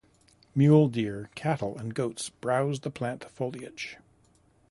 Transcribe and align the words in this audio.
Mule 0.55 0.87
deer, 0.87 1.29
cattle, 1.35 1.77
and 1.77 1.93
goats 1.93 2.29
browse 2.29 2.79
the 2.79 2.89
plant 2.89 3.23
foliage. 3.29 3.97